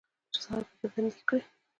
[0.33, 1.41] چې سهار پکې بندي کړي